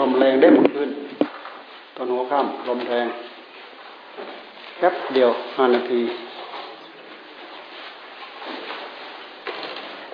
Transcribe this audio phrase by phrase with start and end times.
[0.00, 0.90] ลมแรงได้หมดขึ้น
[1.96, 3.06] ตอนหัวค่ำลมแรง
[4.78, 6.02] แป๊บเดียวห้านาที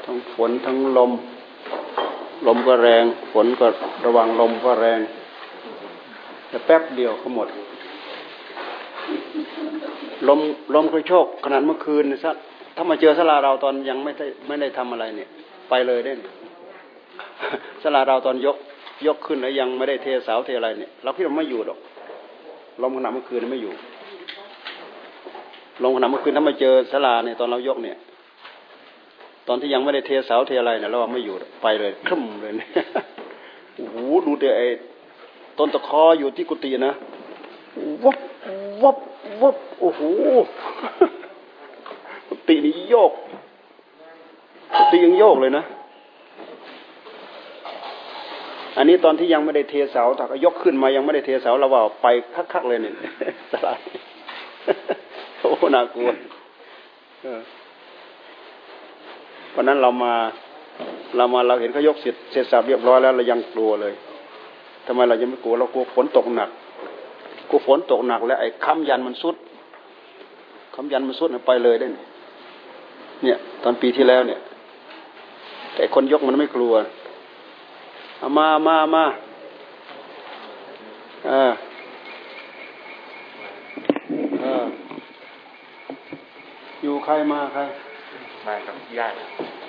[0.05, 1.13] ทั้งฝนทั้งลม
[2.47, 3.67] ลมก็แรง ฝนก็
[4.05, 5.01] ระวังลมก็แรง
[6.49, 7.49] แต่แป๊บเดียวก็หมด
[10.29, 10.41] ลม
[10.75, 12.37] ลมกระโชกขนาดเมื่อคืนสัก
[12.77, 15.29] ถ้ามาเจอสลาเราตอนยังไม่ได้ไม่ได้ทำอะไรเนี่ย
[15.71, 16.13] ไปเลยได้
[17.83, 18.57] สลาเราตอนยก
[19.07, 21.79] ยกขึ้นแล้วยังไม่ได้เทเสาเทอะไรเนี่ยเราคิดว่าไม่อยู่หรอก
[22.83, 23.75] ลมขณะเมื่อคืนไม่อยู่
[25.83, 27.97] ลมขณะเมื่อคืนถ้ามาเจอสลาเนี่ยตอนเรายกเนี่ย
[29.49, 32.71] ตอนที่ยังไม่ได้เทเสาเทอะไรเนี่ยเราไม่อยู่ไปเลยครึ่มเลยเนี่ย
[33.75, 34.67] โอ้โหดูเดี๋ยวไอ้
[35.59, 36.93] ต้นตะคออยู่ที่กุฏินะ
[38.05, 38.19] วับ
[38.83, 38.97] วับ
[39.43, 40.01] วับโอ้โห
[42.29, 43.13] กุฏินี่โยก
[44.77, 45.65] กุฏิยังโยกเลยนะ
[48.79, 52.07] อันนี้ตอนที่ยังไม่ได้เทเสาถ้าก็ยกขึ้นมายังไม่ได้เทเสาเราว่าไป
[52.53, 52.95] คักๆเลยเนี่ย
[53.53, 53.81] สลาย
[55.41, 56.11] โอ้น่ากลัว
[59.51, 60.15] เพราะนั้นเรามา
[61.17, 63.95] เรามาเราเห็นเขายกเสร็จเสร็จสับเรียบร้อยแล้วเรายังกลัวเลย
[64.87, 66.51] ทำไมเรายังไม่กลัวเรากลัวฝนตกหนัก
[67.49, 69.37] กลัวฝนตกหนัก แล้วไอ้ค้ำยันมันสุด
[70.75, 71.89] ค้ำยันมันสุดไปเลยได้
[73.23, 74.41] เนี่ย ตอนปีที่แล้วเนี่ย
[75.75, 76.75] แต่คนยกมันไม่กลัว
[78.19, 79.05] เอามามามา
[81.27, 81.53] เออ
[84.41, 84.65] เออ
[86.83, 87.61] อยู่ใครมาใคร
[88.47, 89.17] มากับญาติ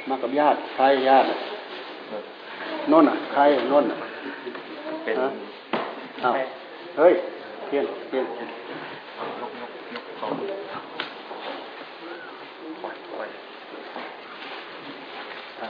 [0.09, 1.27] มากับญาติ ใครญาติ
[2.91, 3.97] นนอะ ใครนนอะ
[5.03, 5.29] เป็นฮะ
[6.23, 6.33] อ้าว
[6.97, 7.13] เฮ้ย
[7.65, 8.25] เพียนเพียน
[9.41, 10.31] ยกยกยกสอง
[12.81, 13.29] ปล่อยปล่อย
[15.61, 15.69] อ่า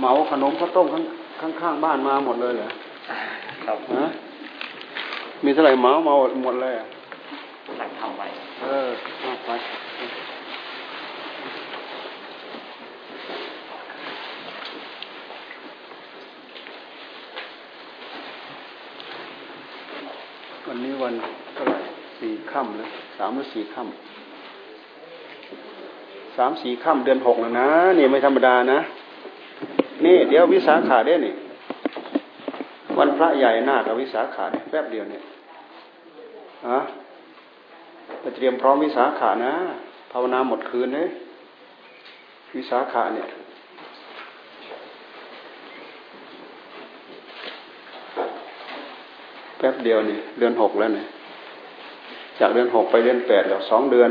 [0.00, 1.02] เหมาขนมข้าวต้มข้าง
[1.40, 2.68] ข้างข้างบ้านมาหมดเลยเหรอ
[3.64, 4.04] ครับฮะ
[5.44, 6.12] มีเท่าไหร่เหมามา
[6.44, 6.86] หมดเลยอะ
[7.78, 8.26] สั่งทำไว้
[8.62, 8.88] เออ
[9.20, 9.50] เอาไป
[20.66, 21.14] วันนี้วัน
[21.54, 21.78] เท่าไหร่
[22.18, 22.88] สี่ค่ำแล้ว
[23.18, 23.94] สามหรือสี่ค่ำ
[26.36, 27.66] สามสี่ค่ำเดือนหกแล้วนะ
[27.98, 28.80] นี่ไม่ธรรมดานะ
[30.04, 31.34] นี่เดี๋ยววิสาขาได้นี่
[32.98, 35.22] วันพระใหญ่หน้ากับวิสาขาเนี่ยแป๊บเดียวเนี่ย
[36.68, 36.80] ฮะ
[38.20, 39.52] ไปเตรียมพร้อมวิสาขานะ
[40.12, 41.08] ภาวนาหมดคืนเลย
[42.56, 43.26] วิสาขาเนี่ย
[49.58, 51.06] แป๊บเดียวนี่เดือนหกแล้วเนี่ย
[52.40, 54.10] จากเดือนหกไปเดือนแปดแล้วสองเดือน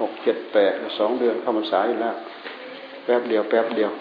[0.00, 2.14] หกเจ็ดแปดสองเดือนเข้ามาสายอยู่แล้ว
[3.04, 3.92] แป๊บเดียว แป๊บเดียว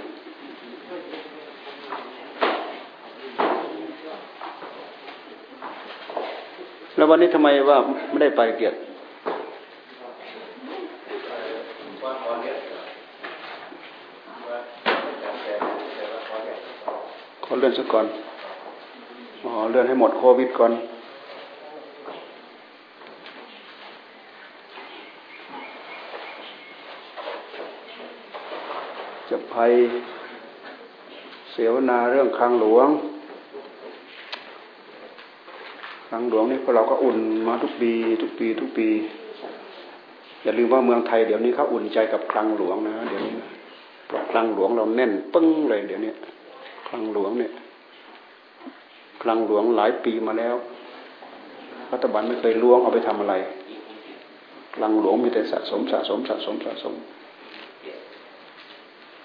[7.05, 7.77] แล้ววันนี้ทำไมว่า
[8.09, 8.77] ไม่ได้ไปเกียรติ
[17.43, 18.05] ขอเลื่อนสักก่อน
[19.43, 20.71] อ๋อเลื่อนให้หมดโควิดก่อน
[29.29, 29.71] จะภัย
[31.51, 32.89] เสวนาเรื่องคลังหลวง
[36.07, 37.17] คลังหลวงนี่พวกเราก็อุ่น
[37.47, 38.87] มาทุกปี ทุกปี ทุกปี
[40.43, 43.33] อย่าลืมว่าเมืองไทยเดี๋ยวนี้เขาอุ่นใจกับคลังหลวงนะ เดี๋ยวนี้
[44.07, 46.13] เพราะคลังหลวงเราแน่นปึ้งเลยเดี๋ยวนี้
[46.87, 47.51] คลังหลวงเนี่ย
[49.21, 50.55] คลังหลวงหลายปีมาแล้ว
[51.91, 53.33] รัฐบาลไม่เคยล้วงเอาไปทำอะไร
[54.75, 56.93] คลังหลวงมีแต่สะสมสะสมสะสมสะสม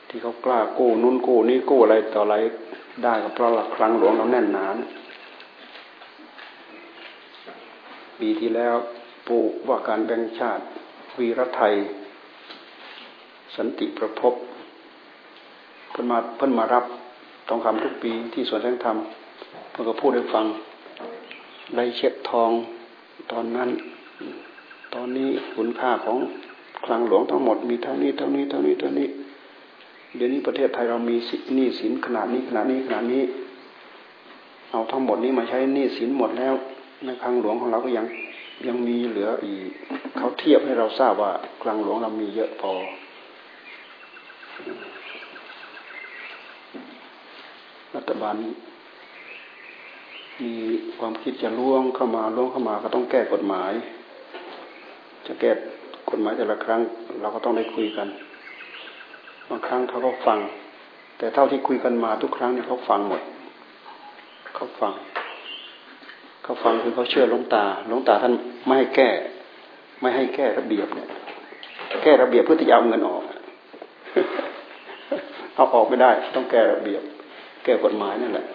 [0.08, 2.36] ที่เขากล้ากู้นู้นกู้นี่กู้อะไรต่ออะไร
[3.04, 4.88] ได้ก็เพราะหลักคลังหลวงเราแน่นหนานะ
[8.21, 8.77] ปีที่แล้ว
[9.27, 10.63] ปู่ว่าการแบ่งชาติ
[11.19, 11.75] วีรไทย
[13.57, 14.34] สันติประพบ
[15.91, 16.84] เพิ่นมาเพิ่นมารับ
[17.49, 18.97] ทองคำทุกปีที่สวนแสงธรรม
[19.71, 20.47] เพิ่นก็พูดให้ฟัง
[21.77, 22.51] ได้เช็ดทอง
[23.33, 23.71] ตอนนั้น
[24.95, 26.19] ตอนนี้คุณค่าของ
[26.84, 29.09] คลังหลวงทั้งหมดมีเท่านี้เท่านี้เท่านี้เท่านี้
[30.17, 31.17] เดี๋ยวนี้ประเทศไทยเรามี
[31.55, 33.22] หนี้สินขนาดนี้ขนาดนี้ขนาดนี้
[34.71, 36.55] เอาทั้งหมดนี้มาใช้หนี้สินหมดแล้ว
[37.04, 38.06] ในคลังหลวงของเราก็ยัง
[38.68, 39.70] ยังมีเหลืออีก
[40.16, 41.32] เขาเทียบให้เราทราบว่า
[41.62, 42.72] คลังหลวงเรามีเยอะพอ
[47.97, 48.34] รัฐบาล
[50.42, 50.54] มี
[50.98, 53.72] ความคิดจะล่วงเข้ามาล่วงเข้ามาก็ต้องแก้กฎหมาย
[55.26, 55.50] จะแก้
[56.10, 56.80] กฎหมายแต่ละครั้ง
[57.20, 58.08] เราก็ต้องได้คุยกัน
[59.48, 60.38] บางครั้งเขาก็ฟัง
[61.18, 63.22] แต่เท่าที่คุยกันมาทุกครั้งเนี่ยเขาฟังหมด
[64.54, 64.92] เขาฟัง
[66.50, 68.34] เขาฟังคือเขาเชื่อหลวงตาหลวงตาท่าน
[68.66, 69.08] ไม่ให้แก้
[70.00, 71.08] ไม่ให้แก้ระเบียบเนี่ย
[72.02, 73.22] แก้ระเบียบเพื่อที่จะเอาเงินออก
[75.54, 77.02] เอาออกไม่ได้ ต้องแก้ระเบียบ
[77.64, 78.47] แก้กฎหมายนั่นแหละ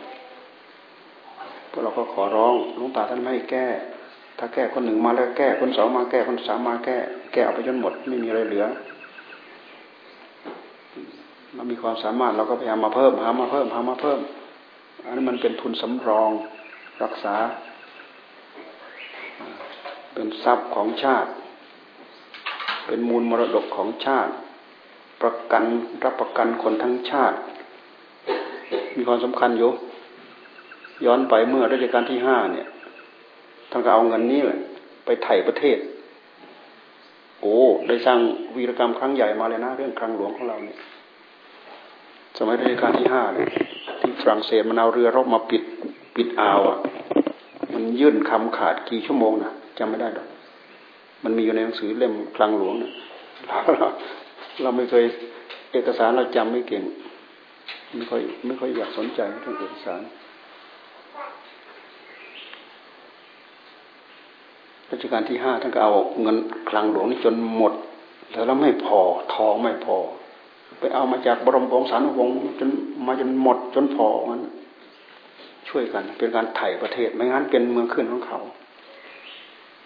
[1.70, 3.68] พวกเราก็ขอร้องหลวงตาท่านไม่ให้แก้
[4.38, 6.98] ถ้าแก้คนหนึ่งมาแล้วแก้คนสองมาแก้คนสามมาแก้
[7.34, 8.66] แก้เอาไปจนหมดไม่มีอะไรเหลือ
[11.54, 14.20] เรามีความสามารถเราก็พยายามมาเพิ่มหามาเพิ่มหามาเพิ่ม
[15.06, 16.32] อันนี้มันเป็นทุนสำรอง
[17.04, 17.36] รักษา
[20.16, 21.30] เป็นทรัพย์ของชาติ
[22.88, 24.34] เป็นมูลมรดกของชาติ
[25.22, 25.64] ประกัน
[26.04, 27.38] รับประกันคนทั้งชาติ
[28.96, 29.72] มีความสำคัญอยู่
[31.06, 32.68] ย้อนไปเมื่อรัชกาลที่ห้าเนี่ย
[33.72, 34.60] ท่านก็เอาเงินนี้แหละ
[35.06, 35.78] ไปไถ่ประเทศ
[37.42, 37.58] โอ้
[37.88, 38.20] ได้สร้าง
[38.56, 40.78] วีรกรรมครั้งใหญ่มาเลยนะ เรื่องครั้งหลวงของเราเนี่ย
[42.38, 43.48] สมัยรัชกาลที่ห้าเนี่ย
[44.00, 45.64] ที่ฝรั่งเศสมันเอาเรือรบมาปิด
[46.16, 46.78] ปิดอ่าวอะ
[47.74, 50.28] มันยื่นคำขาดกี่ชั่วโมงนะ จำไม่ได้หรอก
[51.24, 52.92] มันมีอยู่ในหนังสือเล่มคลังหลวงเนี่ย
[54.62, 55.04] เราไม่เคย
[55.72, 56.84] เอกสารเราจำไม่เก่ง
[57.96, 60.02] ไม่ค่อยไม่ค่อยอยากสนใจเรื่องเอกสาร
[64.92, 66.38] รัชกาลที่ห้าท่านก็เอาเงิน
[66.70, 67.74] คลังหลวงนี่จนหมด
[68.48, 69.00] แล้วไม่พอ
[69.36, 69.98] ทองไม่พอ
[70.80, 72.70] ไปเอามาจากบรมวงศานุวงศ์จน
[73.08, 74.40] มาจนหมดจนพอมัน
[75.70, 78.40] ช่วยกัน เป็นการไถ่ประเทศไม่งั้นเป็นเมืองขึ้นของเขา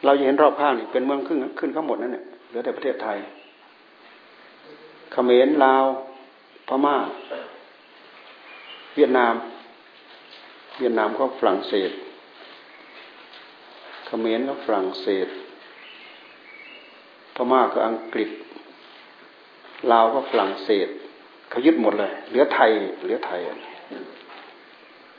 [0.05, 3.17] เราจะเห็นรอบข้างนี่เป็นเมืองขึ้นขึ้นทั้งหมดนั่นเนี่ยเหลือแต่ประเทศไทย
[5.11, 5.85] เขมรลาว
[6.67, 6.95] พม่า
[8.95, 9.33] เวียดนาม
[10.79, 11.91] เวียดนามก็ฝรั่งเศส
[14.05, 15.27] เขมรก็ฝรั่งเศส
[17.35, 18.29] พม่าก็อังกฤษ
[19.91, 20.87] ลาวก็ฝรั่งเศส
[21.49, 22.71] เขายึดหมดเลย เหลือไทย
[23.03, 23.39] เหลือไทย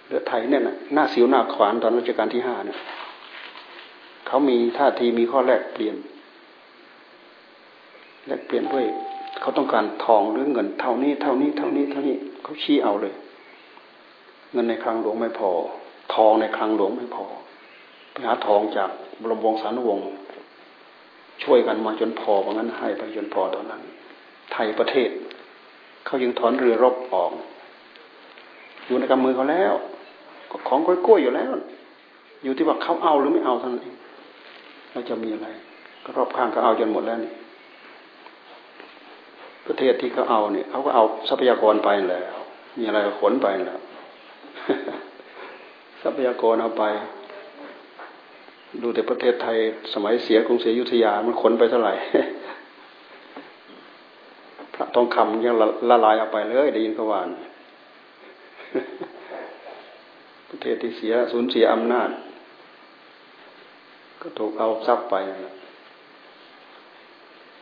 [0.06, 2.79] เหลือไทยเนี่ยนะหน้าสิวหน้าขวานตอนรัชกาลที่ห้าเนี่ย
[4.31, 5.97] เขามีท่าทีมีข้อแลกเปลี่ยน
[8.27, 8.87] แลกเปลี่ยนด้วย
[9.41, 13.15] เขาต้องการทองหรือเงินเท่านี้ เท่านี้เท่านี้เท่านี้เขาชี้เอาเลย
[14.53, 15.50] เงินในคลังหลวงไม่พอ
[16.15, 17.25] ทองในคลังหลวงไม่พอ
[18.12, 18.91] ไปหาทองจาก
[19.21, 20.05] บรมวงศานุวงศ์
[21.43, 23.83] ช่วยกันมาจนพอเพราะงั้นให้ไปจนพอตอนนั้น
[24.53, 25.11] ไทยประเทศ
[26.06, 27.33] เขายังถอนเรือรบออก
[28.87, 29.75] อยู่ในกำมือเขาแล้ว
[30.69, 31.53] ของก้อยๆอยู่แล้ว
[32.44, 33.97] อยู่ที่ว่าเขาเอาหรือไม่เอาเท่านั้นเอง
[34.92, 35.48] เราจะมีอะไร
[36.04, 37.32] ก็รอบข้างก็เอาจนหมดแล้วนี่
[39.66, 42.34] ประเทศที่เขาเอาเนี่ยเขาก็เอาทรัพยากรไปแล้ว
[42.78, 43.81] มีอะไรขนไปแล้ว
[46.02, 46.84] ทรัพยากรเอาไป
[48.82, 49.58] ดูแต่ประเทศไทย
[49.94, 51.94] สมัยเสียกรุงศรีอยุธยามันขนไปเท่าไหร่
[54.94, 55.54] ทองคำยัง
[55.90, 57.20] ละลายออกไปเลยได้ยินเขาว่า
[60.50, 62.10] ประเทศที่เสียสูญเสียอำนาจ
[64.22, 65.55] ก็ถูกเอาทรัพย์ไปนะ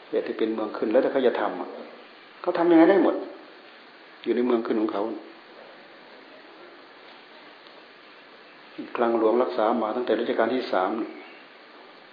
[0.09, 3.15] เหตุที่เป็นเมืองขึ้นแล้วถ้าเขาจะทำเขาทำยังไงได้หมด
[4.23, 5.05] อยู่ในเมืองขึ้นของเขา
[8.97, 10.91] คลังหลวงรักษามาตั้งแต่รัชกาลที่สาม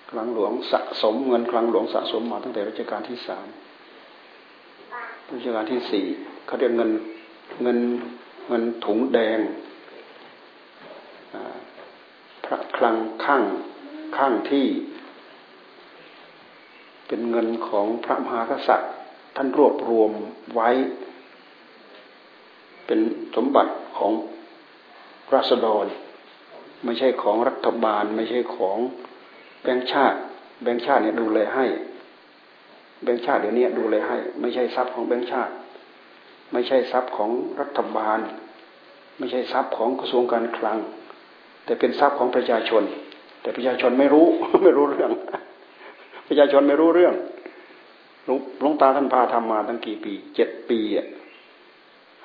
[0.09, 3.47] คลังหลวงสะสมเงินคลังหลวงสะสมมาตั้งแต่รัชกาลที่สาม
[5.33, 6.05] รัชกาลที่สี่
[6.45, 6.91] เขาเรียกเงิน
[7.63, 7.79] เงิน
[8.49, 9.39] เงินถุงแดง
[12.45, 13.43] พระคลังข้าง
[14.17, 14.67] ข้างที่
[17.07, 18.91] เป็นเงินของพระมหากษัตริย์
[19.35, 20.11] ท่านรวบรวม
[20.53, 20.69] ไว้
[22.85, 22.99] เป็น
[23.35, 24.11] สมบัติของ
[25.33, 25.85] ราษฎร
[26.85, 28.77] ไม่ใช่ของรัฐบาล ไม่ใช่ของ
[29.61, 30.17] แบงค์ชาติ
[30.63, 31.65] แบงค์ชาติเนี่ยดูแลให้
[33.03, 35.53] แบงค์ชาติเดี๋ยวนี้ดูเลให้ ไม่ใช่ทรัพย์ของแบงค์ชาติ
[36.51, 38.19] ไม่ใช่ทรัพย์ของรัฐบาล
[39.17, 40.77] ไม่ใช่ทรัพย์ของกระทรวงการคลัง
[41.65, 42.83] แต่เป็นทรัพย์ของประชาชน
[43.45, 44.25] แต่ประชาชนไม่รู้
[44.63, 45.11] ไม่รู้เรื่อง
[46.27, 47.13] ประชาชนไม่รู้เรื่อง
[48.25, 51.07] หลวงตาท่านพาทำมาตั้งกี่ปีเจ็ดปีอะ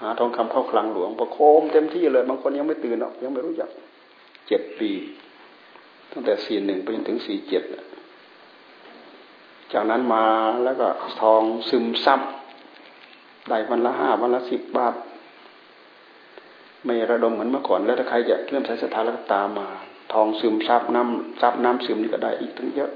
[0.00, 3.70] หาทองคำเข้าคลังหลวงประโคมเต็มที่เลยบางคนยังไม่ตื่นหรอกยังไม่รู้จัก
[4.48, 4.90] เจ็ดปี
[6.12, 7.62] ตั้งแต่สี่หนึ่งไปจนถึงสี่เจ็ด
[9.72, 10.24] จากนั้นมา
[10.64, 10.86] แล้วก็
[11.20, 12.20] ทองซึมซับ
[13.48, 14.94] ได้วันละห้าวันละสิบบาท
[16.84, 19.68] ไม่ระดมเหมือนเมื่อก่อนแล้วถ้าใครจะเริ่มใช้สถานแล้วก็ตามมา
[20.12, 22.90] ทองซึมซับน้ำซับน้ำซึมนี่ก็ได้อีกตั้งเยอะ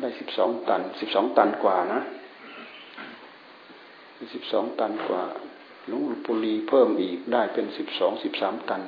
[0.00, 2.00] ได้สิบสองตันสิบสองตันกว่านะ
[4.34, 5.22] สิบสองตันกว่า
[5.88, 8.82] หลวงปุรีเพิ่มอีกได้เป็นสิบสองสิบสามตัน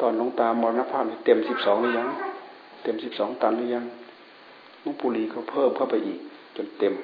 [0.00, 2.08] ตอนหลวงตามรณภาพเต็มสิบสองหรือยัง
[2.82, 3.84] เต็มสิบสองตันหรือยัง
[4.82, 6.18] ลุงปุรีเขาเพิ่มเข้าไปอีก
[6.56, 6.94] จนเต็ม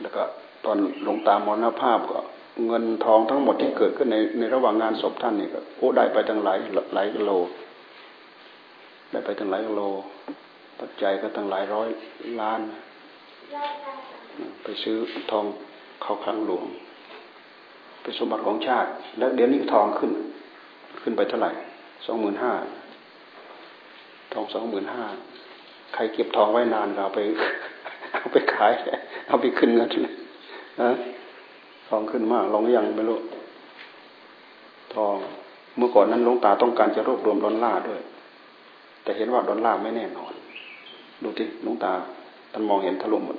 [0.00, 0.22] แล้วก็
[0.64, 2.18] ตอนหลวงตามรณภาพก็
[2.66, 6.58] เงินทองทั้งหมดที่เกิดขึ้นในในระหว่างงานศพท่านเนี่ยก็โอ้ได้ไปตั้งหลาย
[6.94, 7.30] หลายกิโล
[9.12, 9.82] ได้ไปตั้งหลายกิโล
[10.80, 11.88] ปัจจัยก็ตั้งหลายร้อย
[12.40, 12.60] ล้าน
[14.62, 14.96] ไปซื้อ
[15.30, 15.44] ทอง
[16.02, 16.64] เข้าคลังหลวง
[18.02, 20.10] เป็นสมบัติของชาติ แล้วเดี๋ยวนี้ทองขึ้น
[21.02, 21.52] ขึ้นไปเท่าไหร่
[22.06, 22.52] สองหมื่นห้า
[24.32, 25.04] ทองสองหมื่นห้า
[25.94, 27.20] ใครเก็บทองไว้นานเอาไป
[28.18, 28.72] เอาไปขาย
[29.28, 29.88] เอาไปขึ้นเงิน
[30.80, 30.90] นะ
[31.88, 33.18] ทองขึ้นมากลองยังไม่รู้
[34.94, 35.14] ทอง
[35.76, 38.00] เมื่อก่อนนั้นหลวงตาต้องการจะรวบรวมดอลลาร์ด้วย
[39.02, 40.32] แต่เห็นว่าดอลลาร์ไม่แน่นอน
[41.22, 41.92] ดูที่หลวงตา
[42.52, 43.38] ท่านมองเห็นถล่มหมด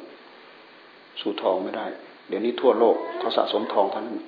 [1.21, 1.85] สู่ทองไม่ได้
[2.27, 4.19] เดี๋ยวนี้ทั่วโลกเขาสะสมทองทั้งนั้น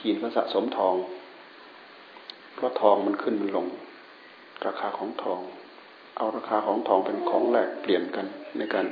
[0.00, 0.94] จีนก็สะสมทอง
[2.54, 3.66] เพราะทองมันขึ้นมันลง
[4.66, 5.40] ราคาของทอง
[6.16, 8.26] เอาราคาของทองเป็นของแลกเปลี่ยนกัน
[8.58, 8.86] ในการ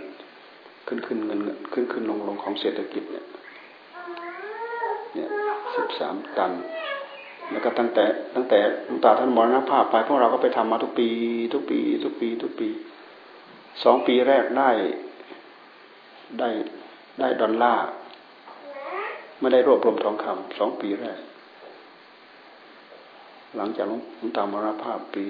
[0.87, 1.41] ขึ้นขึ้นเงิน
[1.73, 3.27] ขึ้นขึ้นลงลงของเศรษฐกิจเนี่ย
[5.15, 5.29] เนี่ย
[5.77, 6.53] สิบสามตัน
[7.51, 11.09] แล้วก็ตั้งแต่ตั้งแต่หลวงตาท่านมรณภาพไปพวกเราก็ไปทำมาทุกปี
[11.53, 12.69] ทุกปี ทุกปี ทุกปี
[13.85, 14.71] สองปีแรกได้
[16.39, 16.49] ได้
[17.21, 17.87] ได้ดอลลาร์
[19.41, 21.19] ไม่ได้รวบรวมทองคำสองปีแรก
[23.57, 23.99] หลังจากหลว
[24.29, 25.27] งตามรณภาพปี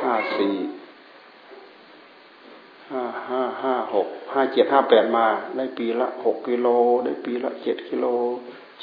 [0.00, 0.56] ห้าสี่
[2.90, 6.68] ห้าห้าห้าหกห้าเจ็ดห้าแปดมา ได้ปีละหกกิโล
[7.04, 8.06] ได้ปีละเจ็ดกิโล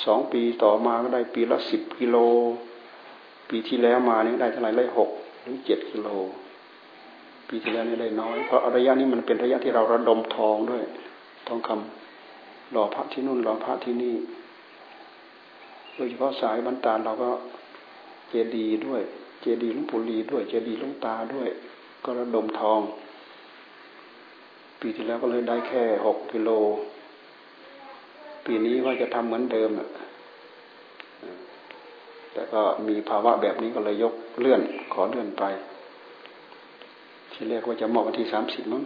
[0.03, 2.17] สองปีต่อมาก็ได้ปีละสิบกิโล
[3.49, 5.09] ปีที่แล้วมานี่ได้เท่าไหร่ได้หก
[5.41, 6.07] หรือเจ็ดกิโล
[7.49, 10.83] ปีที่แล้วนี่ได้น้อย เพราะระยะนี้มันเป็นระยะที่เราระดมทองด้วย
[11.47, 14.15] ทองคำหล่อพระที่นู่นหล่อพระที่นี่
[15.95, 17.31] โดยเฉพาะสายบรรดาเราก็
[18.29, 19.01] เจดีด้วย
[19.41, 21.49] เจดีลุงปุรีด้วย เจดีลุงตาด้วย
[22.03, 22.79] ก็ระดมทอง
[24.79, 26.49] ปีที่แล้วก็เลยได้แค่หกกิโล
[28.45, 29.69] ปีนี้ว่าจะทำเหมือนเดิม
[32.33, 34.61] แต่ก็มีภาวะแบบนี้ก็เลยยกเลื่อน
[34.93, 35.43] ขอเลื่อนไป
[37.31, 38.83] ที่เรียกว่าจะมอบวันที่สามสิบมั้ง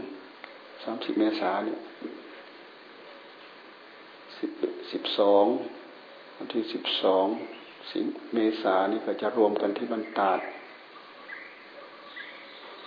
[0.83, 1.79] สามสิบเมษาเนี่ย
[4.37, 4.51] สิบ
[4.91, 5.45] สิบสอง
[6.37, 7.27] วันที่สิบสอง
[7.91, 10.39] สิงเมษานี่ก็จะรวมกันที่บรรดาด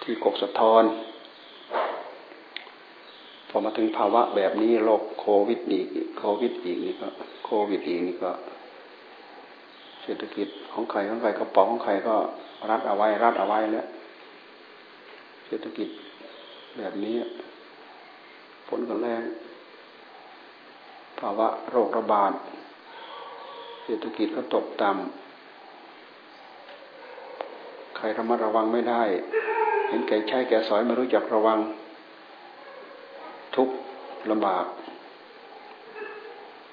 [0.02, 0.84] ที่กกสะทอน
[3.62, 5.86] มาถึงภาวะแบบนี้โรคโควิดอีก
[6.18, 7.08] โควิดอีกนี่ก็
[7.44, 8.30] โควิดอีกนี่ก็
[10.02, 12.16] เศรษฐกิจของใครของใครกระเป๋าของใครก็
[12.70, 13.86] รัดเอาไว้รัดเอาไว้แล้ว
[15.46, 15.88] เศรษฐกิจ
[16.78, 17.14] แบบนี้
[18.68, 19.22] ผลก็แรง
[21.20, 22.32] ภาวะโรคระบาด
[23.84, 29.02] เศรษฐกิจก็ตกต่ำใครระมัดระวังไม่ได้
[29.88, 31.58] เห็นแก่ใช้แก่สอยไม่รู้จักระวัง
[33.56, 33.68] ทุก
[34.30, 34.66] ลำบาก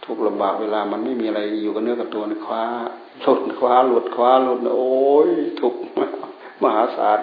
[0.06, 2.64] ทุกลำบากเวลามันไม่มีอะไรอยู่กับเนื้อกับตัวคว้า
[3.22, 4.92] หลุดคว้าหลุดคว้าหลุดโอ้
[5.28, 5.30] ย
[5.62, 5.74] ทุก
[6.64, 7.20] มหาศาล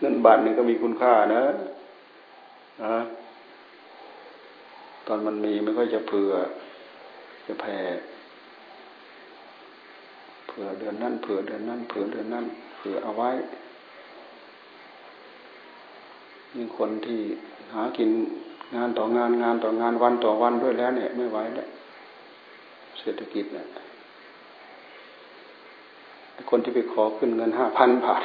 [0.00, 1.44] เงินบาทหนึ่งก็มีคุณค่านะ
[2.82, 2.96] นะ
[5.06, 6.32] ตอนมันมีไม่ค่อยจะเผื่อ
[7.46, 7.78] จะแผ่
[10.46, 12.44] เผื่อเดือนนั้นเผื่อเดือนนั้นเผื่อเดือนนั้น
[12.76, 13.30] เผื่อเอาไว้
[16.56, 17.20] ยิ่งคนที่
[17.72, 18.10] หากิน
[18.76, 21.68] งานต่องานงานต่องานวันต่อวันด้วยแล้ว เนี่ย ไม่ไหวแล้ว
[23.00, 23.66] เศรษฐกิจเนี่ย
[26.50, 28.22] คนที่ไปขอขึ้นเงินห้าพันบาท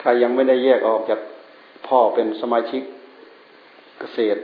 [0.00, 1.20] ใครยังไม่ได้แยกออกจาก
[1.86, 2.82] พ่อเป็นสมาชิก
[4.00, 4.38] เกษตร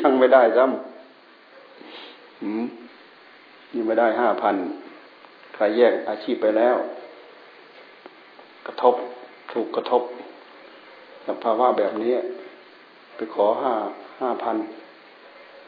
[0.00, 0.72] ยังไม่ได้ซ้ำ
[3.74, 4.56] ยังไม่ได้ห้าพัน
[5.54, 6.76] ใครแยกอาชีพไปแล้ว
[8.66, 8.94] กระทบ
[9.52, 10.02] ถูกกระทบ
[11.26, 12.12] กับภาวะแบบนี้
[13.16, 13.72] ไปขอห้า
[14.20, 14.56] ห้าพัน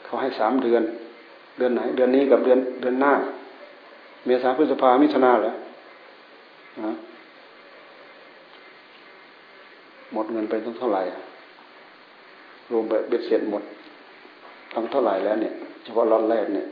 [0.04, 0.82] เขาให้สามเดือน
[1.58, 3.12] เดือนไหน เดือนนี้กับเดือนเดือนหน้า
[4.24, 5.52] เมษาพฤษภามิถุนาเหรอ
[6.84, 6.92] นะ
[10.12, 11.02] หมดเงินไปต้องเท่าไหร่
[12.70, 13.62] รวมเบ็ดเสร็จหมด
[14.72, 16.66] ทั้งเท่าไหร่แล้วเนี่ยเฉพาะรอดแรกเนี่ย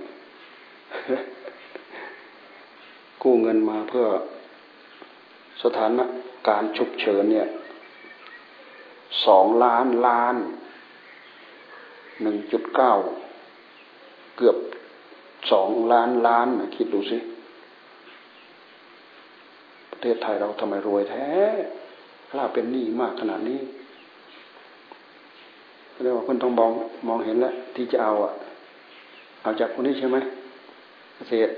[3.22, 4.06] กู้เงินมาเพื่อ
[5.62, 5.98] สถาน
[6.48, 7.46] การฉุกเฉินเนี่ย
[9.26, 10.36] สองล้านล้าน
[12.22, 12.92] หนึ่งจุดเก้า
[14.36, 14.56] เกือบ
[15.52, 17.18] สองล้านล้านคิดดูสิ
[19.90, 21.28] ประเทศไทยเราทำไมรวยแท้
[22.28, 23.60] ถ้าเป็นหนี้มากขนาดนี้
[26.02, 26.72] เรียกว่าคนต้องมอง
[27.08, 28.32] มองเห็นแล้วที่จะเอาอะ
[29.42, 30.16] เอาจากคนนี้ใช่ไหม
[31.16, 31.52] เกษตร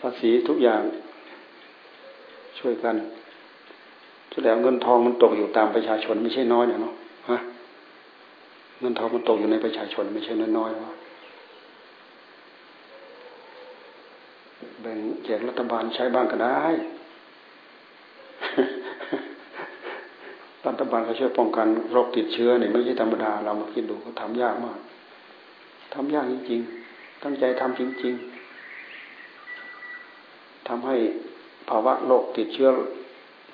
[0.00, 0.82] ภาษีทุกอย่าง
[2.58, 2.96] ช่วยกัน
[4.32, 6.94] แสดงเงินทองมันตกอยู่ตามประชาชนไม่ใช่น้อยเนาะ
[7.30, 7.38] ฮะ
[8.80, 10.92] เงินทองมันตกอยู่ในประชาชนไม่ใช่น้อยๆวะ
[14.80, 16.62] แบ่งแจกรัฐบาลใช้บ้างก็ได้
[20.66, 24.78] รัฐบาลเขาช่วยป้องกันโรคติดเชื้อเนี่ยไม่ใช่ธรรมดา เรามาคิดดูเขาทำยากมาก
[25.94, 28.14] ทำยากจริงๆ ตั้งใจทำจริง
[29.40, 30.96] ๆทำให้
[31.68, 32.68] ภาวะโรคติดเชื้อ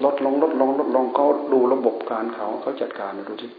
[0.04, 3.50] ลดลงลดลงลดลงเขาดูระบบการเขาเขาจัดการดูที่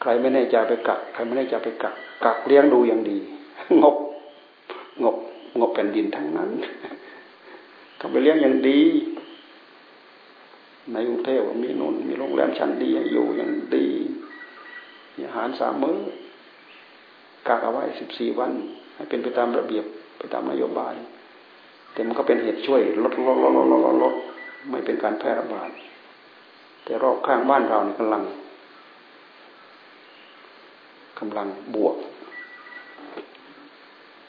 [0.00, 1.94] ใครไม่แน่ใจไปกักใครไม่แน่ใจไปกัก
[2.24, 3.18] กักเลี้ยงดูอย่างดี
[3.82, 3.96] งบ
[5.02, 5.16] งบ
[5.58, 6.50] งบแผ่นดินทั้งนั้น
[7.98, 8.80] เขาไปเลี้ยงอย่างดี
[10.92, 13.86] ในกรุงเทพมีนุ่นมีโรงแรมชั้นดีอยู่อย่างดี
[15.14, 15.98] มีอาหารสามมื้อ
[17.48, 18.52] กักเอาไว้สิบสี่วัน
[18.94, 19.84] ให้เป็นไปตามระเบียบ
[20.18, 20.94] ไปตามนโยบาย
[21.92, 24.14] แต่มันก็เป็นเหตุช่วยลดลดลดลดลดลด
[24.70, 25.70] ไม่เป็นการแพร่ระบาด
[26.84, 28.22] แต่รอบข้างบ้านเรานี่กำลัง
[31.18, 31.96] กำลังบวก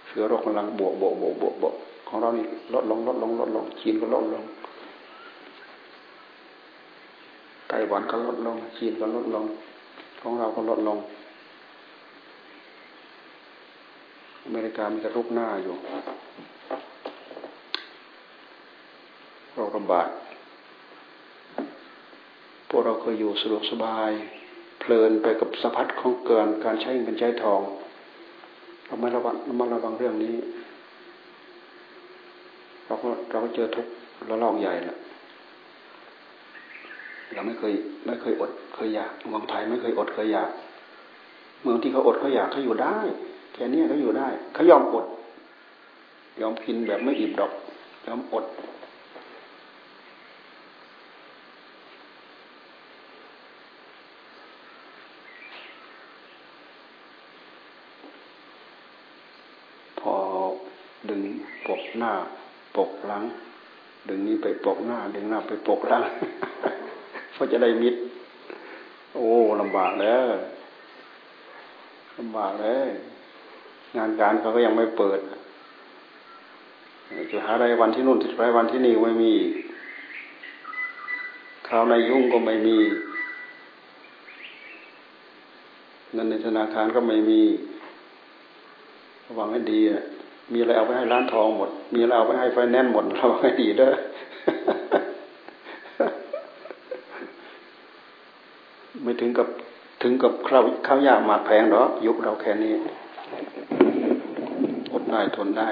[0.06, 1.76] เชื้อโรคกำลังบวกบวกบวกบวกบวก
[2.08, 4.44] ของเรานี่ลดลงลดลงลดลงจีนก็ลดลง
[7.68, 9.46] ไต้หวันก็ลดลงจีนก็ลดลง
[10.22, 10.98] ของเราก็ลดลง
[14.46, 15.76] อเมริกามันจะรุกหน้าอยู่
[19.60, 20.10] โรคระบาด
[22.70, 24.12] พวกเราเคยอยู่สะดวกสบาย
[24.80, 27.62] เพลินไปกับสะพัดของเกินการใช้เงินใช้ทอง
[28.86, 30.36] เราไม่ระวังเราไม่ระวังเรื่องนี้
[32.86, 33.86] เราก็เราก็เจอทุก
[34.30, 34.98] ระลอกใหญ่แล้ว
[37.34, 37.74] เราไม่เคย
[38.06, 40.50] ไม่เคยอดเคยอยากเมืองไทยไม่เคยอดเคยอยาก
[41.62, 42.98] เมืองที่เขาอดเขาอยากเขาอยู่ได้
[43.54, 45.06] แค่นี้เขาอยู่ได้เขายอมอด
[46.42, 47.52] ยอมกินแบบไม่อิ่มดอก
[48.08, 48.46] ยอมอด
[60.02, 60.16] พอ
[61.10, 61.22] ดึง
[61.70, 62.14] ปกหน้า
[62.78, 63.24] ปกหลัง
[64.08, 66.04] ดึงนี้ไปปกหน้า ดึงหน้าไปปกหลัง
[67.34, 67.96] เพราะจะได้มิด
[69.14, 69.30] โอ้
[69.62, 70.28] ลำบากแล้ว
[72.18, 72.90] ลำบากเลย
[73.98, 75.20] งานการเขาก็ยังไม่เปิด
[77.32, 79.34] จะหารายวันที่นู่นรายวันที่นี่ไม่มี
[81.68, 82.78] ข่าวในยุ่งก็ไม่มี
[86.14, 87.42] เงินในธนาคารก็ไม่มี
[89.26, 90.04] ระวังให้ดีอะ
[90.54, 93.94] มีอะไรเอาไปให้ร้านทองหมด มีอะไรเอาไปให้ไฟแนนซ์หมดเระวังให้ดีเด้อ
[99.04, 99.48] ไม่ถึงกับ
[100.02, 102.74] ถึงกับข้าวข้าวยากหมากแพงหรอกยุคเราแค่นี้
[104.92, 105.70] อดได้ทนได้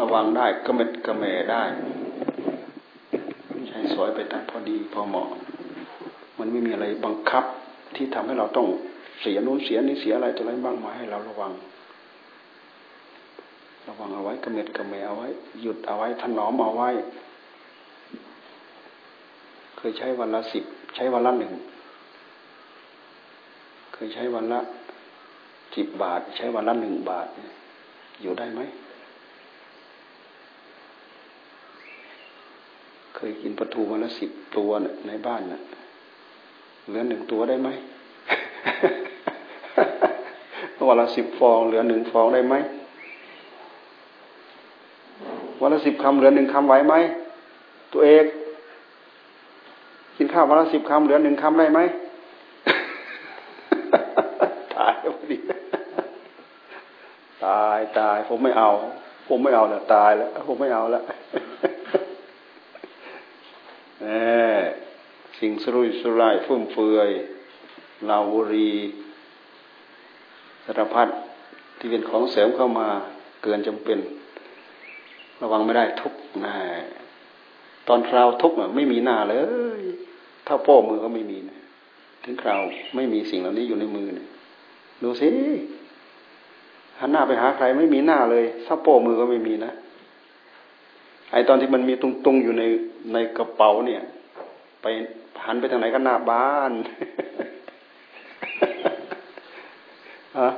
[0.00, 1.62] ระวังได้ก็เม็ดกระเมได้
[3.68, 5.28] ใช้สวยไปตามพอดีพอเหมาะ
[6.38, 7.44] มันไม่มีอะไรบังคับ
[7.96, 8.66] ที่ทำให้เราต้อง
[9.20, 11.52] เสียนู้นเสียนี้เสียอะไรตัวอะไรบ้างมาให้เราระวัง
[13.88, 15.28] ระวังเอาไว้กระเม็ดกระเมเอาไว้
[15.62, 16.90] หยุดเอาไว้ถนอมเอาไว้
[19.76, 21.52] เคยใช้วันละสิบใช้วันละหนึ่ง
[23.94, 24.60] เคยใช้วันละ
[25.74, 27.28] สิบบาท ใช้วันละหนึ่งบาท
[28.22, 28.60] อยู่ได้ไหม
[33.14, 34.70] เคยกินปลาทูวันละสิบตัว
[35.06, 35.60] ในบ้านนะ่ะ
[36.86, 37.68] เหลือหนึ่งตัวได้ไหม
[40.88, 42.56] วันละสิบฟอง เหลือหนึ่งฟองได้ไหม
[45.60, 46.94] วันละสิบคำเหลือหนึ่งคำไหวไหม
[47.92, 48.26] ตัวเอก
[50.16, 51.80] กินข้าววันละสิบคำเหลือหนึ่งคำได้ไหม
[54.76, 55.38] ตายพอดี
[57.44, 58.70] ตายตาย ผมไม่เอา
[59.28, 61.02] ผมไม่เอาแล้วตายแล้วผมไม่เอาแล้ว
[64.00, 64.06] แหม
[65.38, 67.10] สิ่งสรุยสุรายฟุ่มเฟือย
[68.10, 68.70] ลาวรี
[70.64, 71.08] สารพัด
[71.78, 72.88] ที่เป็นของเสริมเข้ามา
[73.42, 73.98] เกินจำเป็น
[75.42, 76.54] ระวังไม่ได้ทุกน่
[77.88, 79.36] ตอนคราวทุกไม่มีหน้าเล
[79.80, 79.82] ย
[80.46, 81.58] ถ้าโป้มือก็ไม่มีนะ
[82.24, 82.60] ถึงคราว
[82.96, 84.28] ไม่มีสิ่งเหล่านี้อยู่ในมือเนี่ย
[85.02, 85.30] ดูสิ
[86.98, 89.72] หันหน้าไปหาใครไม่มีหน้าเลยถ้าโป้มือก็ไม่มีนะ
[91.32, 92.62] ไอตอนที่มันมีตุงๆอยู่ใน
[93.12, 94.02] ในกระเป๋าเนี่ย
[94.82, 94.86] ไป
[95.44, 96.72] หันไปทางไหนก็หน้าบ้าน
[100.38, 100.50] ฮะ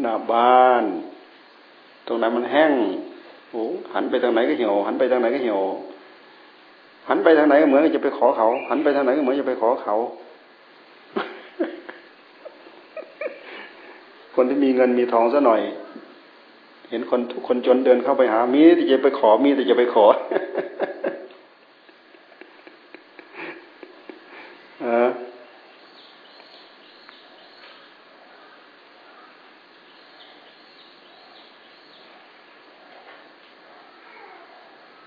[0.00, 0.84] หน้าบ้าน
[2.06, 2.72] ตรงนั้นมันแห้ง
[3.50, 5.60] โอ้หันไปทางไหนก็เหี่ยว หันไปทางไหนก็เหี่ยว
[7.08, 9.96] หันไปทางไหนก็เหมือนจะไปขอเขา หันไปทางไหนก็เหมือนจะไปขอเขา
[14.34, 15.60] คนที่มีเงินมีทองซะหน่อย
[16.90, 20.04] เห็นคนทุกคนจนเดินเข้าไปหา มีแต่จะไปขอ มีแต่จะไปขอ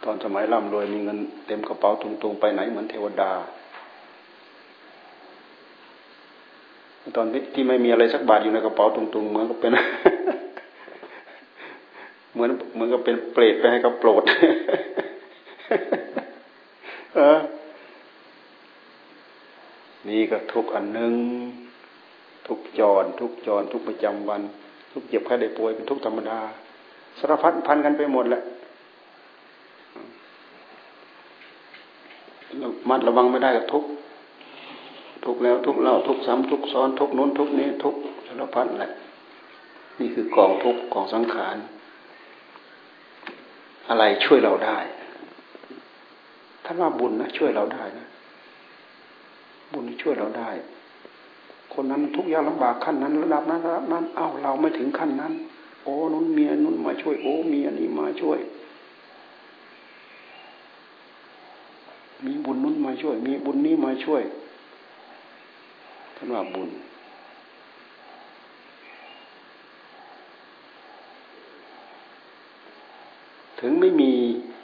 [0.04, 1.18] ตอนส มัยร่ำรวยมีเงิน
[1.48, 3.32] เต็มกระเป๋าตุงๆไปไหนเหมือนเทวดา
[7.16, 9.72] ตอนที่ไม่มีอะไรสักบาทอยู่ในกระเป๋าตุงๆเหมือนกับเป็น
[12.34, 14.24] เหมือนเหมือนกับเป็นเปรตไปให้กับโปรด
[17.16, 17.40] เออ
[20.10, 21.14] นี่ก็ทุกอันหนึ่ง
[22.48, 24.42] ทุกจร ทุกจร ทุกประจำวัน
[24.92, 26.40] ทุกเจ็บแค่ได้ป่วยเป็นทุกธรรมดา
[27.20, 28.42] สารพัดพันกันไปหมดแหละ
[32.90, 33.84] มัดระวังไม่ได้กับทุก
[35.26, 37.96] ทุกแล้วทุกเล่าทุกซ้ำทุกซ้อนทุกนู้นทุกนี้ทุก
[38.28, 38.92] สารพัดแหละ
[40.00, 41.58] นี่คือกองทุกกองสังขาร
[43.90, 44.78] อะไรช่วยเราได้
[46.66, 48.08] ท่านว่าบุญนะช่วยเราได้นะ
[49.74, 50.50] บุญช่วยเราได้
[51.74, 55.34] คนนั้นทุกยากลำบากขั้นนั้นระดับนั้นระดับนั้น เอ้าเราไม่ถึงขั้นนั้น
[55.84, 58.40] โอ้นุนเมียนุนมาช่วย โอ้เมียนี่มาช่วย
[62.26, 64.24] มีบุญนุนมาช่วย มีบุญนี้มาช่วย
[66.16, 66.70] ท่านว่าบุญ
[73.60, 74.12] ถึงไม่มี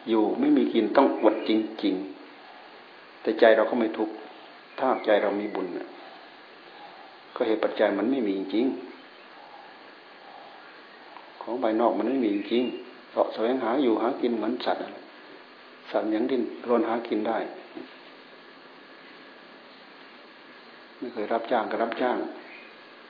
[0.10, 1.52] อยู่ไม่มีกินต้องอดจ
[1.84, 1.96] ริง
[2.60, 4.14] ๆ แต่ใจเราก็ไม่ทุกข์
[4.80, 5.68] ถ้าใจเรามีบุญ
[7.36, 8.66] ก็เหตุปัจจัยมันไม่มีจริง
[11.42, 12.64] ของภายนอกมันไม่มีจริง
[13.12, 14.84] เสาะแสวงหาอยู่หากินเหมือนสัตว์
[15.92, 17.38] สัตว์ย่างดิ้นรนหากินได้
[21.00, 22.18] ไม่เคยรับจ้างก็รับจ้าง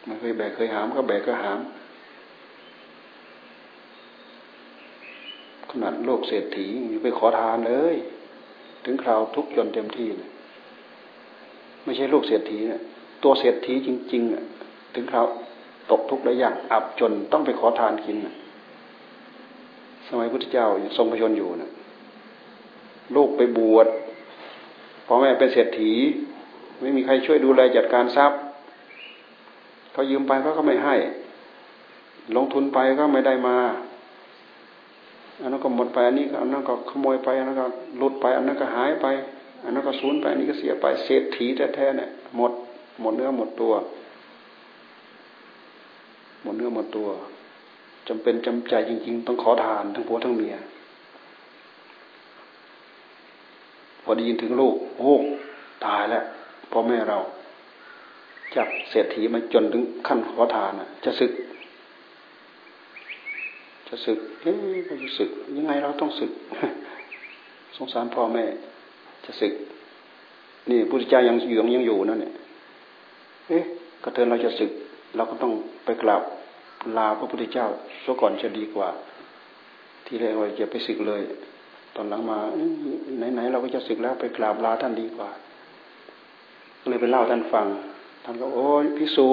[0.05, 1.59] ไม่เคยแบกเคยหามก็แบกก็หาม
[5.69, 7.95] ขนาดโลกเศรษฐีอยู่ไปขอทานเลย
[8.85, 10.29] ถึงคราวทุกจนเต็มที่เลย
[11.83, 12.81] ไม่ใช่โลกเศรษฐีเนี่ย
[13.23, 14.43] ตัวเศรษฐีจริงๆอะ
[14.93, 15.25] ถึงคราว
[15.91, 18.17] ตกทุกข์ได้ยากอับจนต้องไปขอทานกิน
[20.07, 21.71] สมัยพุทธเจ้าทรงพระชนอยู่นะ
[23.15, 23.87] ลูกไปบวช
[25.07, 25.93] พ่อแม่เป็นเศรษฐี
[26.79, 28.39] ไม่มีใครช่วยดูแลจัดการทรัพย์
[29.91, 30.95] เขายืมไปเขาก็ไม่ให้
[32.35, 33.57] ลงทุนไปก็ไม่ได้มา
[35.41, 37.67] อันนั้นก็หมดไปอันนี้อันนั้นก็ขโมยไปอันนั้นก็
[37.97, 39.05] หลุดไป อันนั้นก็หายไป
[39.63, 41.45] อันนั้นก็สูญไปอันนี้ก็เสียไปเศรษฐี
[41.75, 42.51] แท้ๆเนี่ยหมด
[43.01, 43.73] หมดเนื้อหมดตัว
[46.41, 47.09] หมดเนื้อหมดตัว
[48.07, 50.55] จำเป็นจำใจจริง ๆ ต้องขอทานทั้งผัวทั้งเมีย
[53.98, 55.13] พ อได้ยินถึงลูก โอ้
[55.85, 56.23] ตายแล้ว
[56.71, 57.17] พ่อแม่เรา
[58.55, 61.31] จับเศรษฐีมาจนถึงขั้นขอทานอะ จะศึก
[63.87, 66.31] จะศึกเอ๊ะจะศึก ยังไงเราต้องศึก
[67.77, 68.45] สงสารพ่อแม่
[69.25, 69.53] จะศึก
[70.69, 72.33] นี่พุทธเจ้ายังอยู่ยังอยู่นั่นเนี่ย
[73.47, 73.63] เอ๊ะ
[74.03, 74.71] กระเทินเราจะศึก
[75.15, 75.53] เราก็ต้อง
[75.85, 76.23] ไปกราบ
[76.97, 77.67] ลาพระพุทธเจ้า
[78.03, 78.89] ซะก่อนจะดีกว่า
[80.05, 81.21] ที่แรกเราจะไปศึกเลย
[81.95, 82.39] ตอนหลังมา
[83.33, 85.29] ไหนๆเราก็จะศึกแล้วไปกราบลาท่านดีกว่า
[86.81, 87.67] ก็เลยไปเล่าท่านฟัง
[88.23, 89.29] ท่านก็โอ้ยพิสุ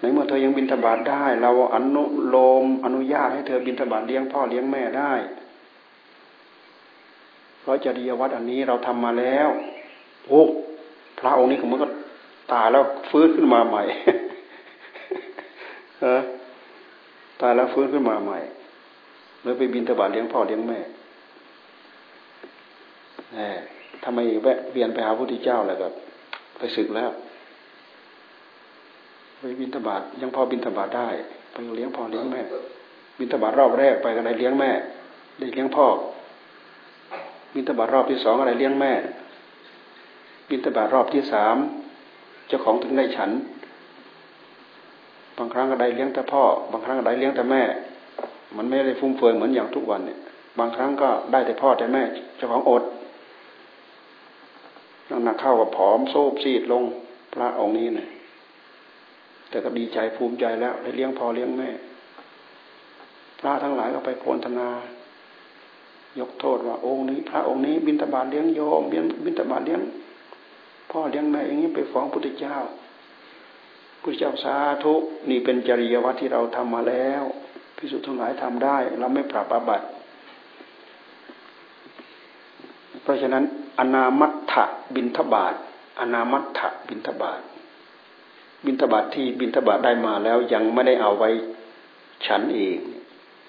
[0.00, 5.12] ในเมื่อเธอยังบินทบาทได้ เราอนุโลมอนุญาตให้เธอบินทบาทเลี้ยงพ่อเลี้ยงแม่ได้
[7.60, 9.48] เพราะจริยวัตรอันนี้เราทำมาแล้ว
[10.26, 10.42] โอ้
[11.20, 11.88] พระองค์นี้มันก็
[12.52, 13.82] ตายแล้วฟื้นขึ้นมาใหม่
[16.00, 16.20] เออ
[17.40, 18.38] ตายแล้วฟื้นขึ้นมาใหม่
[19.42, 20.80] เลยไปบินทบาทเลี้ยงพ่อเลี้ยงแม่
[23.34, 23.40] แหม
[24.04, 25.88] ทำไมแวะเวียนไปหาพระพุทธเจ้าแล้วก็
[26.58, 27.10] ไปศึกแล้ว
[29.38, 31.08] ไปบินทบาทยังพอบินทบาทได้
[31.52, 32.40] ไปเลี้ยงพ่อเลี้ยงแม่
[33.18, 34.70] บินทบาทรอบแรกไปก็ได้เลี้ยงแม่
[35.38, 35.86] ได้เลี้ยงพ่อ
[37.54, 38.92] บินทบาทรอบที่สองอะไรเลี้ยงแม่
[40.50, 41.56] บินทบาทรอบที่สาม
[42.48, 43.30] เจ้าของถึงได้ฉัน
[45.38, 47.62] บางครั้งก็ได้เลี้ยงแต่พ่อ บางครั้งก็ได้เลี้ยงแต่แม่
[48.56, 50.18] มันไม่ได้ฟุ่มเฟือยเหมือนอย่างทุกวันเนี่ย
[50.58, 52.02] บางครั้งก็ได้แต่พ่อแต่แม่
[52.36, 52.82] เจ้าของอด
[55.10, 56.82] นั่งนักเข้ากับผอมโซบซีดลง
[57.34, 58.08] พระองค์นี้เนี่ย
[59.50, 61.70] แต่ก็ดีใจภูมิใจแล้วได้เลี้ยงพ่อเลี้ยงแม่
[63.40, 64.68] พระทั้งหลายก็ไปโพนธนา
[66.18, 68.82] ยกโทษว่าองค์นี้ พระองค์นี้บินตบาทเลี้ยงโยม
[69.24, 69.82] บินตบาทเลี้ยง
[70.90, 72.56] พ่อเลี้ยงแม่อย่างนี้ไปฟ้องพุทธเจ้า
[74.02, 74.94] พุทธเจ้าสาธุ
[75.30, 77.24] นี่เป็นจริยวัตรที่เราทำมาแล้ว
[77.80, 79.86] พิสุทธิ์ทั้งหลายทำได้ เราไม่ปรับอาบัติ
[83.02, 83.44] เพราะฉะนั้น
[83.78, 84.54] อนามัตถ
[84.94, 85.54] บินทบาท
[86.00, 87.40] อนามัตถบินทบาท
[88.64, 91.30] บินทบาทที่บินทบาทได้มาแล้วยังไม่ได้เอาไว้
[92.26, 92.78] ฉันเอง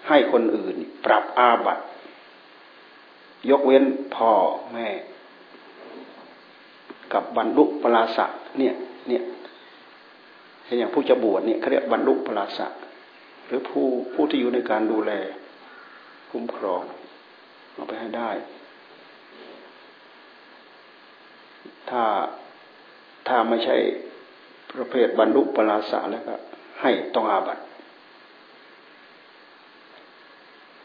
[0.08, 1.84] ให้คนอื่น ปรับอาบัติ
[3.50, 3.84] ยกเว้น
[4.16, 4.32] พ่อ
[4.74, 4.88] แม่
[7.14, 8.26] กับบรรลุปราศะ
[8.58, 8.76] เนี่ย
[9.08, 9.24] เนี่ย
[10.66, 12.91] เห็นอย่างผู้จะบวชเนี่ยเขาเรียกบรรลุปราศะห
[13.52, 15.12] รือผู้ผู้ที่อยู่ในการดูแล
[16.32, 16.82] คุ้มครอง
[17.74, 18.32] เอาไปให้ได้
[21.90, 22.04] ถ้า
[23.28, 23.76] ถ้าไม่ใช่
[24.74, 26.34] ประเภทบรรลุปราสาแล้วก็
[26.82, 27.60] ให้ต้องอาบัต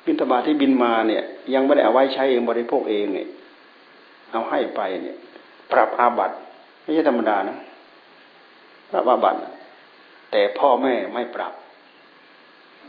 [0.05, 1.25] บินตบาที่บินมาเนี่ย
[1.55, 3.29] ยังไม่ได้เอาไว้ใช้เองบริโภคเองเนี่ย
[4.33, 5.17] เอาให้ไปเนี่ย
[5.73, 6.31] ปรับอาบัต
[6.83, 7.57] ไม่ใช่ธรรมดานะ
[8.91, 9.37] ปรับอาบัต
[10.31, 11.53] แต่พ่อแม่ไม่ปรับ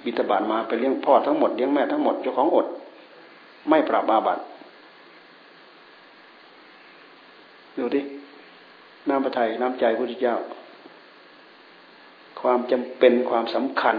[0.04, 2.68] บินตบาทมาไปเลี้ยงพ่อทั้งหมดเลี้ยงแม่ทั้งหมดเจ้าของอด
[3.70, 4.40] ไม่ปรับอาบัต
[7.78, 8.02] ดูดิ
[9.10, 10.36] น้ำพระทัยน้ำใจพระพุทธเจ้า
[12.42, 13.96] ความจำเป็นความสำคัญ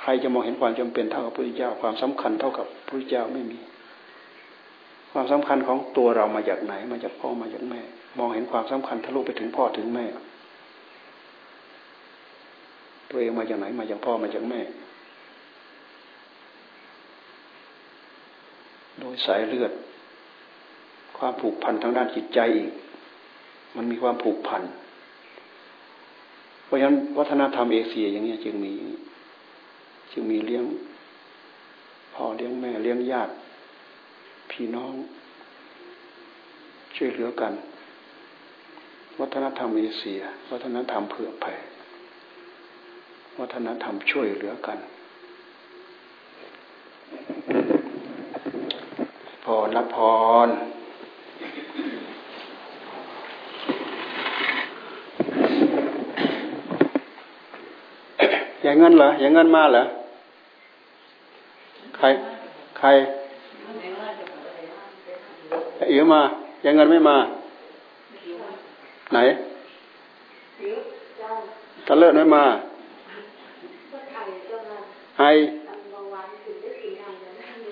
[0.00, 3.58] ใครจะมองเห็นความจำเป็นเท่ากับพระพุทธเจ้า ความสำคัญเท่ากับพระพุทธเจ้าไม่มี
[5.12, 7.80] ความสำคัญของตัวเรามาจากไหน มาจากพ่อมาจากแม่
[8.18, 10.06] มองเห็นความสำคัญทะลุไปถึงพ่อถึงแม่
[13.10, 14.60] ตัวเองมาจากไหนมาจากพ่อมาจากแม่
[19.04, 19.72] ดยสายเลือด
[21.18, 22.70] ความผูกพันทางด้านจิตใจอีก
[23.76, 24.62] มันมีความผูกพัน
[26.64, 28.74] เพราะฉะนั้นวัฒนธรรมเอเชียอย่างนี้จึงมี
[30.12, 30.64] จึงมีเลี้ยง
[32.14, 33.32] พ่อเลี้ยงแม่เลี้ยงญาติ
[34.50, 34.92] พี่น้อง
[36.96, 37.52] ช่วยเหลือกัน
[39.20, 41.54] วัฒนธรรมเอเชีย วัฒนธรรมเผื่อแผ่
[43.38, 44.78] วัฒนธรรมช่วยเหลือกัน
[49.44, 49.96] พรละพ
[50.46, 50.48] ร
[58.62, 59.84] อย่างเงินเหรอ อย่างเงินมาเหรอ
[61.96, 62.06] ใคร
[62.78, 62.88] ใคร
[65.92, 66.22] อิ๋วมา
[66.62, 67.16] อย่างเงินไม่มา
[69.12, 69.18] ไหน
[71.86, 72.44] ตะเลิศไม่มา
[75.18, 75.24] ไอ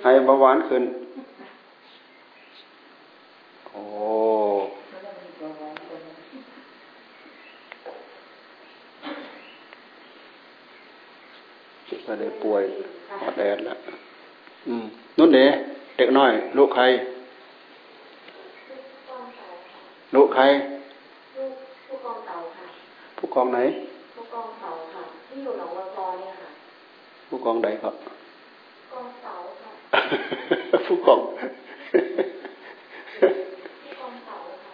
[0.02, 0.84] ไอเบาหวานขึ้น
[3.70, 3.82] โอ้
[12.14, 12.64] ก็เลยป่วย
[13.22, 13.78] อดแอดแล้ว
[14.68, 14.84] อืม
[15.18, 15.38] นุ่นเด
[15.96, 16.84] เด็กน้อย ลูกใคร
[20.14, 20.42] ลูกใคร
[21.88, 22.66] ผู้กองเต่าค่ะ
[23.18, 23.58] ผู้กองไหน
[24.16, 26.50] ผู้กองเต่าค่ะที่อยู่หนองวัวซอเนี่ยค่ะ
[27.28, 27.94] ผู้กองใดครับ
[28.92, 29.70] กองเต่าค่ะ
[30.86, 34.72] ผู้กองผู้กองเต่าค่ะ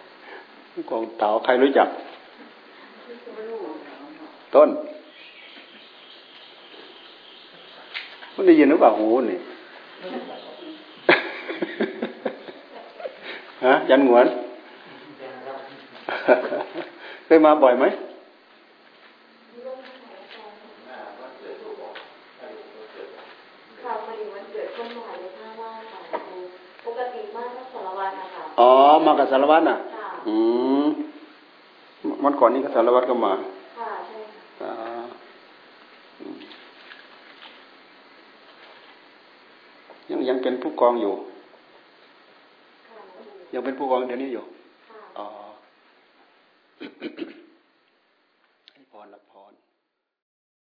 [0.73, 1.87] ผู้กองเต๋าใครรู้จัก
[4.55, 4.69] ต้น
[8.39, 9.39] มันได้ยินหรือเปล่าหูนี่
[13.65, 14.27] ฮะยันหงวน
[17.25, 17.85] เคยมาบ่อยไหม
[23.83, 25.99] ค่ะพอดีวันเกิดคนบ่อยเลยค่ะว่าค่ะ
[26.85, 28.71] ปกติมากก็สารวัตรนะคะอ๋อ
[29.05, 30.35] มากับสารวัตรน่ะค่ะ อื
[30.83, 30.85] ม
[32.23, 33.33] วันก่อนนี้ก็สารวัตรก็มา
[33.79, 34.17] ค่ะใช่
[34.61, 35.03] ค่ะ อ่า
[36.19, 36.37] อืม
[40.09, 41.13] ยังยังเป็น ผู้กองอยู่
[43.53, 44.43] ยังเป็นผู้กองเดี๋ยวนี้อยู่